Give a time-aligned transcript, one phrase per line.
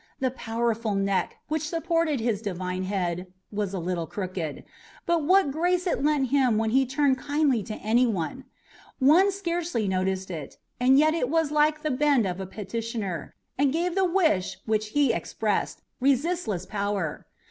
[0.19, 4.63] The powerful neck which supported his divine head was a little crooked;
[5.05, 8.45] but what grace it lent him when he turned kindly to any one!
[8.97, 13.71] One scarcely noticed it, and yet it was like the bend of a petitioner, and
[13.71, 17.27] gave the wish which he expressed resistless power.